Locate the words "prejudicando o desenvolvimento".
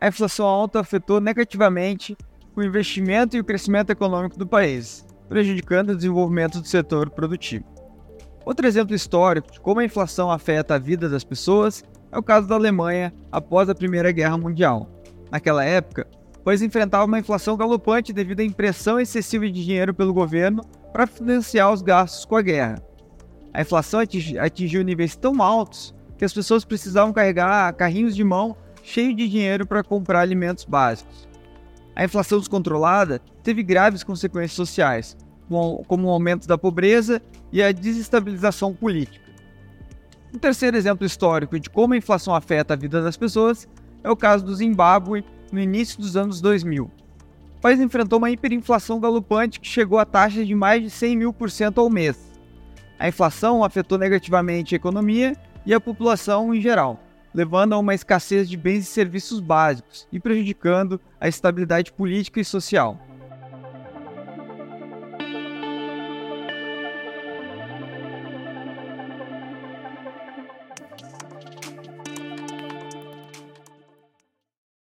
5.28-6.60